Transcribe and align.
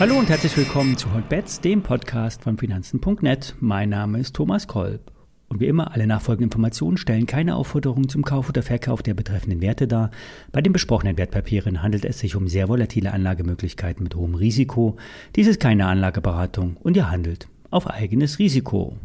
Hallo 0.00 0.18
und 0.18 0.30
herzlich 0.30 0.56
willkommen 0.56 0.96
zu 0.96 1.12
Hotbets, 1.12 1.60
dem 1.60 1.82
Podcast 1.82 2.42
von 2.42 2.56
Finanzen.net. 2.56 3.54
Mein 3.60 3.90
Name 3.90 4.18
ist 4.18 4.34
Thomas 4.34 4.66
Kolb. 4.66 5.12
Und 5.48 5.60
wie 5.60 5.66
immer, 5.66 5.92
alle 5.92 6.06
nachfolgenden 6.06 6.46
Informationen 6.46 6.96
stellen 6.96 7.26
keine 7.26 7.56
Aufforderung 7.56 8.08
zum 8.08 8.24
Kauf 8.24 8.48
oder 8.48 8.62
Verkauf 8.62 9.02
der 9.02 9.12
betreffenden 9.12 9.60
Werte 9.60 9.86
dar. 9.86 10.10
Bei 10.52 10.62
den 10.62 10.72
besprochenen 10.72 11.18
Wertpapieren 11.18 11.82
handelt 11.82 12.06
es 12.06 12.18
sich 12.18 12.34
um 12.34 12.48
sehr 12.48 12.70
volatile 12.70 13.12
Anlagemöglichkeiten 13.12 14.04
mit 14.04 14.14
hohem 14.14 14.36
Risiko. 14.36 14.96
Dies 15.36 15.48
ist 15.48 15.60
keine 15.60 15.86
Anlageberatung 15.86 16.78
und 16.78 16.96
ihr 16.96 17.10
handelt 17.10 17.48
auf 17.70 17.86
eigenes 17.86 18.38
Risiko. 18.38 18.96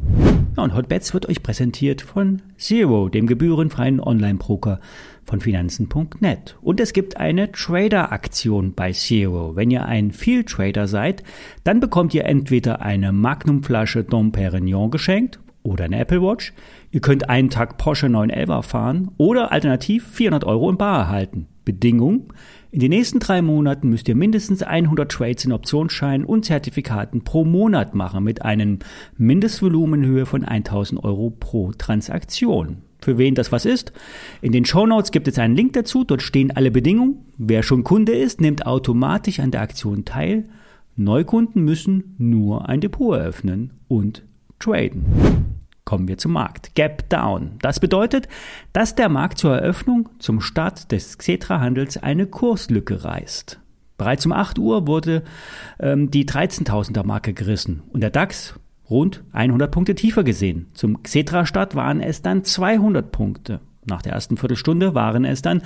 Ja, 0.55 0.63
und 0.63 0.73
Hotbets 0.73 1.13
wird 1.13 1.27
euch 1.27 1.43
präsentiert 1.43 2.01
von 2.01 2.41
Zero, 2.57 3.09
dem 3.09 3.27
gebührenfreien 3.27 3.99
Online-Broker 3.99 4.79
von 5.25 5.41
Finanzen.net. 5.41 6.57
Und 6.61 6.79
es 6.79 6.93
gibt 6.93 7.17
eine 7.17 7.51
Trader-Aktion 7.51 8.73
bei 8.73 8.93
Zero. 8.93 9.55
Wenn 9.55 9.69
ihr 9.69 9.85
ein 9.85 10.11
Field-Trader 10.11 10.87
seid, 10.87 11.23
dann 11.65 11.81
bekommt 11.81 12.13
ihr 12.13 12.25
entweder 12.25 12.81
eine 12.81 13.11
Magnum-Flasche 13.11 14.05
Dom 14.05 14.31
Perignon 14.31 14.91
geschenkt 14.91 15.39
oder 15.63 15.85
eine 15.85 15.99
Apple 15.99 16.21
Watch. 16.21 16.53
Ihr 16.91 17.01
könnt 17.01 17.29
einen 17.29 17.49
Tag 17.49 17.77
Porsche 17.77 18.07
911 18.07 18.65
fahren 18.65 19.11
oder 19.17 19.51
alternativ 19.51 20.07
400 20.07 20.45
Euro 20.45 20.69
in 20.69 20.77
Bar 20.77 20.99
erhalten. 20.99 21.47
Bedingung, 21.65 22.31
in 22.75 22.81
den 22.81 22.89
nächsten 22.89 23.19
drei 23.19 23.41
Monaten 23.41 23.87
müsst 23.87 24.09
ihr 24.09 24.15
mindestens 24.15 24.61
100 24.61 25.09
Trades 25.09 25.45
in 25.45 25.53
Optionsscheinen 25.53 26.25
und 26.25 26.43
Zertifikaten 26.43 27.23
pro 27.23 27.45
Monat 27.45 27.95
machen 27.95 28.21
mit 28.25 28.41
einem 28.41 28.79
Mindestvolumenhöhe 29.17 30.25
von 30.25 30.43
1000 30.43 31.01
Euro 31.01 31.29
pro 31.29 31.71
Transaktion. 31.71 32.79
Für 32.99 33.17
wen 33.17 33.33
das 33.33 33.53
was 33.53 33.63
ist? 33.63 33.93
In 34.41 34.51
den 34.51 34.65
Show 34.65 34.85
Notes 34.85 35.11
gibt 35.11 35.29
es 35.29 35.39
einen 35.39 35.55
Link 35.55 35.71
dazu, 35.71 36.03
dort 36.03 36.21
stehen 36.21 36.51
alle 36.51 36.69
Bedingungen. 36.69 37.19
Wer 37.37 37.63
schon 37.63 37.85
Kunde 37.85 38.11
ist, 38.11 38.41
nimmt 38.41 38.65
automatisch 38.65 39.39
an 39.39 39.51
der 39.51 39.61
Aktion 39.61 40.03
teil. 40.03 40.43
Neukunden 40.97 41.63
müssen 41.63 42.15
nur 42.17 42.67
ein 42.67 42.81
Depot 42.81 43.17
eröffnen 43.17 43.71
und 43.87 44.23
traden. 44.59 45.54
Kommen 45.85 46.07
wir 46.07 46.17
zum 46.17 46.33
Markt. 46.33 46.73
Gap 46.73 47.07
Down. 47.09 47.59
Das 47.61 47.79
bedeutet, 47.79 48.27
dass 48.73 48.95
der 48.95 49.07
Markt 49.07 49.37
zur 49.37 49.55
Eröffnung, 49.55 50.09
zum 50.17 50.41
Start 50.41 50.91
des 50.91 51.19
Xetra-Handels 51.19 51.97
eine 51.97 52.25
Kurslücke 52.25 53.03
reißt. 53.03 53.59
Bereits 53.97 54.25
um 54.25 54.31
8 54.31 54.57
Uhr 54.57 54.87
wurde 54.87 55.23
ähm, 55.79 56.09
die 56.09 56.25
13.000er 56.25 57.05
Marke 57.05 57.33
gerissen 57.33 57.83
und 57.93 58.01
der 58.01 58.09
DAX 58.09 58.59
rund 58.89 59.23
100 59.31 59.71
Punkte 59.71 59.93
tiefer 59.93 60.23
gesehen. 60.23 60.67
Zum 60.73 61.03
Xetra-Start 61.03 61.75
waren 61.75 62.01
es 62.01 62.23
dann 62.23 62.43
200 62.43 63.11
Punkte. 63.11 63.61
Nach 63.85 64.01
der 64.01 64.13
ersten 64.13 64.37
Viertelstunde 64.37 64.95
waren 64.95 65.25
es 65.25 65.41
dann 65.41 65.61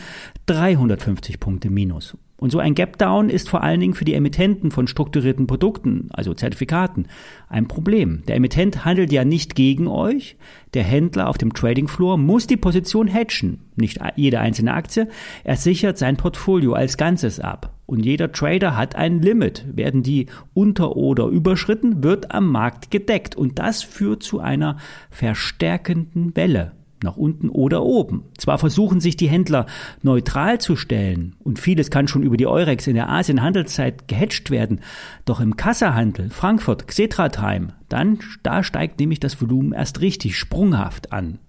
350 0.47 1.39
Punkte 1.39 1.69
minus. 1.69 2.17
Und 2.39 2.51
so 2.51 2.59
ein 2.59 2.73
Gap-Down 2.73 3.29
ist 3.29 3.49
vor 3.49 3.63
allen 3.63 3.81
Dingen 3.81 3.93
für 3.93 4.05
die 4.05 4.13
Emittenten 4.13 4.71
von 4.71 4.87
strukturierten 4.87 5.45
Produkten, 5.45 6.07
also 6.11 6.33
Zertifikaten, 6.33 7.07
ein 7.49 7.67
Problem. 7.67 8.23
Der 8.27 8.37
Emittent 8.37 8.85
handelt 8.85 9.11
ja 9.11 9.25
nicht 9.25 9.55
gegen 9.55 9.87
euch. 9.87 10.37
Der 10.73 10.83
Händler 10.83 11.27
auf 11.27 11.37
dem 11.37 11.53
Trading 11.53 11.89
Floor 11.89 12.17
muss 12.17 12.47
die 12.47 12.55
Position 12.55 13.07
hedgen. 13.07 13.59
Nicht 13.75 13.99
jede 14.15 14.39
einzelne 14.39 14.73
Aktie. 14.73 15.09
Er 15.43 15.57
sichert 15.57 15.97
sein 15.97 16.15
Portfolio 16.15 16.73
als 16.73 16.95
Ganzes 16.95 17.41
ab. 17.41 17.73
Und 17.85 18.05
jeder 18.05 18.31
Trader 18.31 18.77
hat 18.77 18.95
ein 18.95 19.21
Limit. 19.21 19.65
Werden 19.75 20.03
die 20.03 20.27
unter- 20.53 20.95
oder 20.95 21.25
überschritten, 21.25 22.03
wird 22.03 22.31
am 22.31 22.49
Markt 22.49 22.89
gedeckt. 22.89 23.35
Und 23.35 23.59
das 23.59 23.83
führt 23.83 24.23
zu 24.23 24.39
einer 24.39 24.77
verstärkenden 25.09 26.35
Welle 26.37 26.78
nach 27.03 27.17
unten 27.17 27.50
oder 27.50 27.83
oben. 27.83 28.25
Zwar 28.38 28.58
versuchen 28.58 29.00
sich 29.00 29.17
die 29.17 29.30
Händler 29.30 29.66
neutral 30.02 30.59
zu 30.59 30.75
stellen 30.75 31.36
und 31.39 31.59
vieles 31.59 31.92
kann 31.92 32.08
schon 32.08 32.23
über 32.23 32.38
die 32.38 32.47
Eurex 32.47 32.88
in 32.88 32.95
der 32.95 33.09
Asien-Handelszeit 33.09 34.08
gehatcht 34.08 34.52
werden, 34.52 34.81
doch 35.25 35.39
im 35.39 35.55
Kassahandel, 35.55 36.30
Frankfurt, 36.30 36.88
Xetra 36.88 37.30
Time, 37.30 37.76
dann, 37.88 38.20
da 38.43 38.64
steigt 38.64 38.99
nämlich 38.99 39.20
das 39.20 39.42
Volumen 39.42 39.73
erst 39.73 40.02
richtig 40.02 40.38
sprunghaft 40.38 41.11
an. 41.11 41.39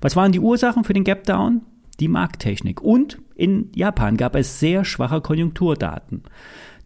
Was 0.00 0.16
waren 0.16 0.32
die 0.32 0.40
Ursachen 0.40 0.84
für 0.84 0.92
den 0.92 1.04
Gap 1.04 1.24
Down? 1.24 1.62
Die 2.00 2.08
Markttechnik. 2.08 2.80
Und 2.80 3.18
in 3.34 3.70
Japan 3.74 4.16
gab 4.16 4.34
es 4.34 4.60
sehr 4.60 4.84
schwache 4.84 5.20
Konjunkturdaten. 5.20 6.22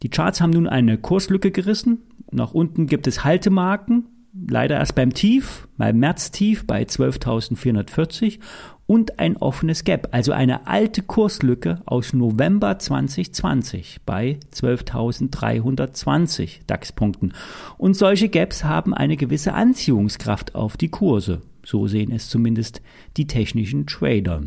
Die 0.02 0.10
Charts 0.10 0.40
haben 0.40 0.50
nun 0.50 0.68
eine 0.68 0.98
Kurslücke 0.98 1.50
gerissen. 1.50 2.02
Nach 2.30 2.52
unten 2.52 2.86
gibt 2.86 3.06
es 3.06 3.24
Haltemarken 3.24 4.04
leider 4.48 4.76
erst 4.76 4.94
beim 4.94 5.12
Tief, 5.14 5.66
beim 5.76 5.98
Märztief 5.98 6.66
bei 6.66 6.82
12.440 6.82 8.38
und 8.86 9.18
ein 9.18 9.36
offenes 9.36 9.84
Gap, 9.84 10.08
also 10.12 10.32
eine 10.32 10.66
alte 10.66 11.02
Kurslücke 11.02 11.82
aus 11.86 12.12
November 12.12 12.78
2020 12.78 14.00
bei 14.06 14.38
12.320 14.54 16.60
DAX-Punkten. 16.66 17.32
Und 17.78 17.96
solche 17.96 18.28
Gaps 18.28 18.64
haben 18.64 18.94
eine 18.94 19.16
gewisse 19.16 19.54
Anziehungskraft 19.54 20.54
auf 20.54 20.76
die 20.76 20.90
Kurse. 20.90 21.42
So 21.64 21.88
sehen 21.88 22.12
es 22.12 22.28
zumindest 22.28 22.80
die 23.16 23.26
technischen 23.26 23.86
Trader. 23.86 24.44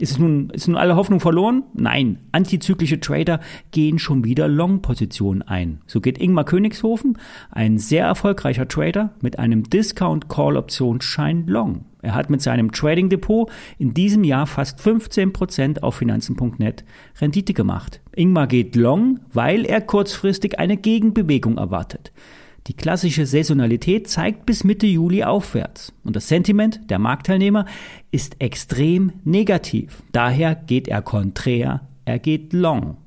Ist 0.00 0.12
es 0.12 0.18
nun, 0.18 0.50
ist 0.50 0.68
nun 0.68 0.76
alle 0.76 0.94
Hoffnung 0.94 1.18
verloren? 1.18 1.64
Nein, 1.74 2.20
antizyklische 2.30 3.00
Trader 3.00 3.40
gehen 3.72 3.98
schon 3.98 4.22
wieder 4.22 4.46
Long-Positionen 4.46 5.42
ein. 5.42 5.80
So 5.86 6.00
geht 6.00 6.18
Ingmar 6.18 6.44
Königshofen, 6.44 7.18
ein 7.50 7.78
sehr 7.78 8.06
erfolgreicher 8.06 8.68
Trader, 8.68 9.14
mit 9.20 9.40
einem 9.40 9.64
Discount-Call-Optionsschein 9.64 11.48
Long. 11.48 11.86
Er 12.00 12.14
hat 12.14 12.30
mit 12.30 12.40
seinem 12.40 12.70
Trading 12.70 13.08
Depot 13.08 13.50
in 13.76 13.92
diesem 13.92 14.22
Jahr 14.22 14.46
fast 14.46 14.78
15% 14.78 15.82
auf 15.82 15.96
Finanzen.net 15.96 16.84
Rendite 17.20 17.52
gemacht. 17.52 18.00
Ingmar 18.14 18.46
geht 18.46 18.76
Long, 18.76 19.18
weil 19.32 19.64
er 19.64 19.80
kurzfristig 19.80 20.60
eine 20.60 20.76
Gegenbewegung 20.76 21.58
erwartet. 21.58 22.12
Die 22.68 22.74
klassische 22.74 23.24
Saisonalität 23.24 24.08
zeigt 24.08 24.44
bis 24.44 24.62
Mitte 24.62 24.86
Juli 24.86 25.24
aufwärts 25.24 25.94
und 26.04 26.14
das 26.14 26.28
Sentiment 26.28 26.90
der 26.90 26.98
Marktteilnehmer 26.98 27.64
ist 28.10 28.42
extrem 28.42 29.12
negativ. 29.24 30.02
Daher 30.12 30.54
geht 30.54 30.86
er 30.86 31.00
konträr, 31.00 31.88
er 32.04 32.18
geht 32.18 32.52
long. 32.52 32.98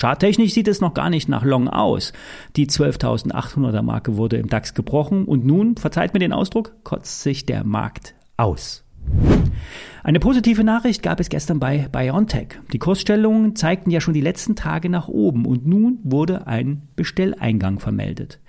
Charttechnisch 0.00 0.54
sieht 0.54 0.68
es 0.68 0.80
noch 0.80 0.94
gar 0.94 1.10
nicht 1.10 1.28
nach 1.28 1.44
long 1.44 1.68
aus. 1.68 2.14
Die 2.56 2.66
12.800er 2.66 3.82
Marke 3.82 4.16
wurde 4.16 4.38
im 4.38 4.48
DAX 4.48 4.72
gebrochen 4.72 5.26
und 5.26 5.44
nun, 5.44 5.76
verzeiht 5.76 6.14
mir 6.14 6.20
den 6.20 6.32
Ausdruck, 6.32 6.72
kotzt 6.82 7.20
sich 7.20 7.44
der 7.44 7.62
Markt 7.62 8.14
aus. 8.38 8.84
Eine 10.02 10.20
positive 10.20 10.64
Nachricht 10.64 11.02
gab 11.02 11.20
es 11.20 11.28
gestern 11.28 11.60
bei 11.60 11.88
BioNTech. 11.92 12.58
Die 12.72 12.78
Kursstellungen 12.78 13.54
zeigten 13.54 13.90
ja 13.90 14.00
schon 14.00 14.14
die 14.14 14.22
letzten 14.22 14.56
Tage 14.56 14.88
nach 14.88 15.08
oben 15.08 15.44
und 15.44 15.66
nun 15.66 15.98
wurde 16.04 16.46
ein 16.46 16.88
Bestelleingang 16.96 17.80
vermeldet. 17.80 18.40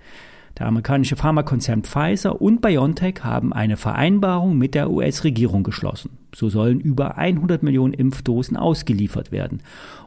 Der 0.57 0.67
amerikanische 0.67 1.16
Pharmakonzern 1.16 1.84
Pfizer 1.84 2.41
und 2.41 2.62
BioNTech 2.62 3.23
haben 3.23 3.53
eine 3.53 3.78
Vereinbarung 3.78 4.57
mit 4.57 4.75
der 4.75 4.91
US-Regierung 4.91 5.63
geschlossen. 5.63 6.17
So 6.35 6.50
sollen 6.50 6.79
über 6.79 7.17
100 7.17 7.63
Millionen 7.63 7.94
Impfdosen 7.94 8.57
ausgeliefert 8.57 9.31
werden. 9.31 9.62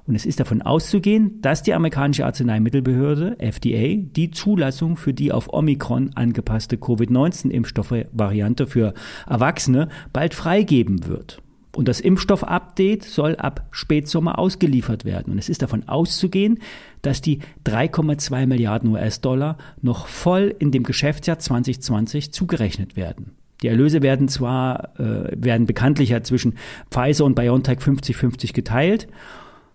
Und 0.07 0.15
es 0.15 0.27
ist 0.27 0.41
davon 0.41 0.63
auszugehen, 0.63 1.41
dass 1.41 1.63
die 1.63 1.75
amerikanische 1.75 2.27
Arzneimittelbehörde 2.27 3.37
FDA 3.39 4.03
die 4.05 4.31
Zulassung 4.31 4.97
für 4.97 5.15
die 5.15 5.33
auf 5.33 5.53
Omikron 5.53 6.11
angepasste 6.15 6.77
Covid-19-Impfstoffvariante 6.77 8.67
für 8.67 8.95
Erwachsene 9.27 9.89
bald 10.13 10.35
freigeben 10.35 11.07
wird. 11.07 11.44
Und 11.77 11.89
das 11.89 12.01
Impfstoff-Update 12.01 13.05
soll 13.05 13.37
ab 13.37 13.67
Spätsommer 13.71 14.39
ausgeliefert 14.39 15.05
werden. 15.05 15.33
Und 15.33 15.39
es 15.39 15.49
ist 15.49 15.63
davon 15.63 15.89
auszugehen, 15.89 16.61
dass 17.03 17.21
die 17.21 17.41
3,2 17.67 18.47
Milliarden 18.47 18.91
US-Dollar 18.91 19.59
noch 19.83 20.07
voll 20.07 20.55
in 20.59 20.71
dem 20.71 20.85
Geschäftsjahr 20.85 21.39
2020 21.39 22.33
zugerechnet 22.33 22.97
werden. 22.97 23.33
Die 23.63 23.69
Erlöse 23.69 24.03
werden 24.03 24.29
zwar, 24.29 24.99
äh, 25.01 25.31
werden 25.37 25.67
bekanntlich 25.67 26.11
ja 26.11 26.23
zwischen 26.23 26.55
Pfizer 26.91 27.25
und 27.25 27.35
BioNTech 27.35 27.79
50-50 27.79 28.53
geteilt. 28.53 29.09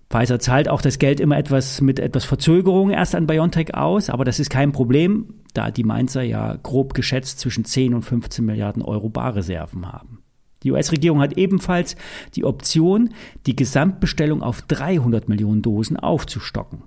Pfizer 0.09 0.39
zahlt 0.39 0.69
auch 0.69 0.81
das 0.81 0.99
Geld 0.99 1.19
immer 1.19 1.37
etwas 1.37 1.81
mit 1.81 1.99
etwas 1.99 2.25
Verzögerung 2.25 2.91
erst 2.91 3.15
an 3.15 3.27
BioNTech 3.27 3.75
aus, 3.75 4.09
aber 4.09 4.25
das 4.25 4.39
ist 4.39 4.49
kein 4.49 4.71
Problem, 4.71 5.33
da 5.53 5.69
die 5.69 5.83
Mainzer 5.83 6.23
ja 6.23 6.57
grob 6.61 6.93
geschätzt 6.93 7.39
zwischen 7.39 7.65
10 7.65 7.93
und 7.93 8.03
15 8.03 8.43
Milliarden 8.43 8.81
Euro 8.81 9.09
Barreserven 9.09 9.91
haben. 9.91 10.23
Die 10.63 10.71
US-Regierung 10.71 11.21
hat 11.21 11.37
ebenfalls 11.37 11.95
die 12.35 12.45
Option, 12.45 13.13
die 13.45 13.55
Gesamtbestellung 13.55 14.43
auf 14.43 14.61
300 14.63 15.29
Millionen 15.29 15.61
Dosen 15.61 15.97
aufzustocken. 15.97 16.83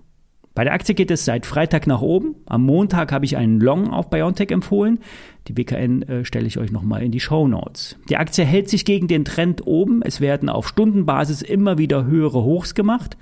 Bei 0.54 0.64
der 0.64 0.74
Aktie 0.74 0.94
geht 0.94 1.10
es 1.10 1.24
seit 1.24 1.46
Freitag 1.46 1.86
nach 1.86 2.02
oben. 2.02 2.34
Am 2.44 2.62
Montag 2.64 3.10
habe 3.10 3.24
ich 3.24 3.38
einen 3.38 3.58
Long 3.58 3.90
auf 3.90 4.10
BioNTech 4.10 4.50
empfohlen. 4.50 4.98
Die 5.48 5.56
WKN 5.56 6.02
äh, 6.02 6.24
stelle 6.26 6.46
ich 6.46 6.58
euch 6.58 6.70
nochmal 6.70 7.02
in 7.02 7.10
die 7.10 7.20
Show 7.20 7.48
Notes. 7.48 7.96
Die 8.10 8.18
Aktie 8.18 8.44
hält 8.44 8.68
sich 8.68 8.84
gegen 8.84 9.08
den 9.08 9.24
Trend 9.24 9.66
oben. 9.66 10.02
Es 10.02 10.20
werden 10.20 10.50
auf 10.50 10.68
Stundenbasis 10.68 11.40
immer 11.40 11.78
wieder 11.78 12.04
höhere 12.04 12.42
Hochs 12.42 12.74
gemacht. 12.74 13.16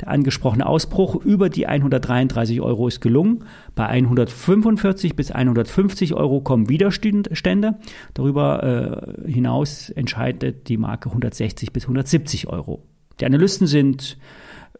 Der 0.00 0.08
angesprochene 0.08 0.66
Ausbruch 0.66 1.16
über 1.16 1.50
die 1.50 1.66
133 1.66 2.60
Euro 2.60 2.88
ist 2.88 3.00
gelungen. 3.00 3.44
Bei 3.74 3.86
145 3.86 5.14
bis 5.14 5.30
150 5.30 6.14
Euro 6.14 6.40
kommen 6.40 6.68
Widerstände. 6.68 7.78
Darüber 8.14 9.12
äh, 9.26 9.30
hinaus 9.30 9.90
entscheidet 9.90 10.68
die 10.68 10.78
Marke 10.78 11.10
160 11.10 11.72
bis 11.72 11.84
170 11.84 12.48
Euro. 12.48 12.82
Die 13.20 13.26
Analysten 13.26 13.66
sind 13.66 14.16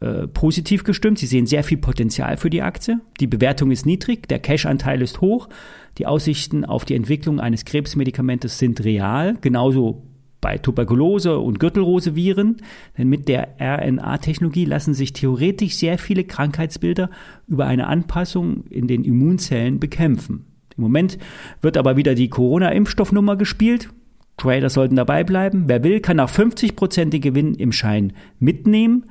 äh, 0.01 0.27
positiv 0.27 0.85
gestimmt. 0.85 1.19
Sie 1.19 1.27
sehen 1.27 1.45
sehr 1.45 1.63
viel 1.63 1.77
Potenzial 1.77 2.39
für 2.39 2.49
die 2.49 2.63
Aktie. 2.63 3.01
Die 3.21 3.27
Bewertung 3.27 3.71
ist 3.71 3.85
niedrig, 3.85 4.27
der 4.29 4.39
Cash-Anteil 4.39 5.03
ist 5.03 5.21
hoch. 5.21 5.51
Die 5.99 6.07
Aussichten 6.07 6.65
auf 6.65 6.87
die 6.87 6.95
Entwicklung 6.95 7.41
eines 7.41 7.67
Krebsmedikamentes 7.67 8.59
sind 8.59 8.83
real. 8.85 9.37
Genauso 9.43 10.10
bei 10.41 10.59
Tuberkulose 10.59 11.39
und 11.39 11.61
Gürtelrose-Viren, 11.61 12.59
denn 12.97 13.09
mit 13.09 13.29
der 13.29 13.57
RNA-Technologie 13.61 14.65
lassen 14.65 14.95
sich 14.95 15.13
theoretisch 15.13 15.77
sehr 15.77 15.99
viele 15.99 16.25
Krankheitsbilder 16.25 17.11
über 17.47 17.67
eine 17.67 17.87
Anpassung 17.87 18.65
in 18.71 18.87
den 18.87 19.05
Immunzellen 19.05 19.81
bekämpfen. 19.81 20.47
Im 20.77 20.83
Moment 20.83 21.19
wird 21.61 21.77
aber 21.77 21.97
wieder 21.97 22.15
die 22.15 22.31
Corona-Impfstoffnummer 22.31 23.37
gespielt. 23.37 23.91
Trader 24.39 24.71
sollten 24.71 24.97
dabei 24.97 25.25
bleiben. 25.25 25.65
Wer 25.67 25.85
will, 25.85 26.01
kann 26.01 26.21
auch 26.21 26.31
50 26.31 26.75
Prozent 26.75 27.13
den 27.13 27.21
Gewinn 27.21 27.55
im 27.55 27.73
Schein 27.73 28.15
mitnehmen. 28.39 29.05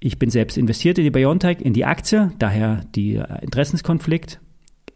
Ich 0.00 0.18
bin 0.18 0.30
selbst 0.30 0.58
investiert 0.58 0.98
in 0.98 1.04
die 1.04 1.10
Biontech, 1.10 1.60
in 1.60 1.72
die 1.72 1.84
Aktie, 1.84 2.32
daher 2.38 2.84
die 2.94 3.22
Interessenskonflikt. 3.40 4.40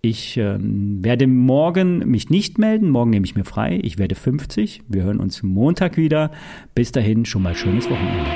Ich 0.04 0.36
äh, 0.36 0.56
werde 0.58 1.28
morgen 1.28 1.98
mich 2.10 2.28
nicht 2.28 2.58
melden. 2.58 2.90
Morgen 2.90 3.10
nehme 3.10 3.24
ich 3.24 3.36
mir 3.36 3.44
frei. 3.44 3.78
Ich 3.84 3.98
werde 3.98 4.16
50. 4.16 4.82
Wir 4.88 5.04
hören 5.04 5.20
uns 5.20 5.44
Montag 5.44 5.96
wieder. 5.96 6.32
Bis 6.74 6.90
dahin 6.90 7.24
schon 7.24 7.44
mal 7.44 7.54
schönes 7.54 7.88
Wochenende. 7.88 8.30